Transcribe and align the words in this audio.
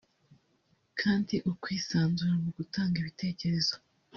“Kandi 0.99 1.35
ukwisanzura 1.51 2.33
mu 2.43 2.49
gutanga 2.57 2.95
ibitekerezo 3.01 3.75